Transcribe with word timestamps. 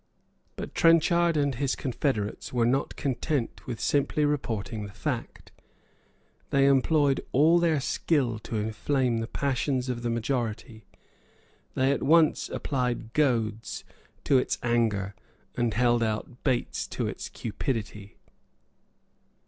But 0.55 0.73
Trenchard 0.73 1.37
and 1.37 1.53
his 1.53 1.75
confederates 1.75 2.51
were 2.51 2.65
not 2.65 2.95
content 2.95 3.67
with 3.67 3.79
simply 3.79 4.25
reporting 4.25 4.87
the 4.87 4.93
fact. 4.93 5.51
They 6.49 6.65
employed 6.65 7.21
all 7.33 7.59
their 7.59 7.79
skill 7.79 8.39
to 8.39 8.55
inflame 8.57 9.19
the 9.19 9.27
passions 9.27 9.89
of 9.89 10.01
the 10.01 10.09
majority. 10.09 10.87
They 11.75 11.91
at 11.91 12.01
once 12.01 12.49
applied 12.49 13.13
goads 13.13 13.83
to 14.23 14.39
its 14.39 14.57
anger 14.63 15.13
and 15.55 15.71
held 15.71 16.01
out 16.01 16.43
baits 16.43 16.87
to 16.87 17.05
its 17.05 17.29
cupidity. 17.29 18.17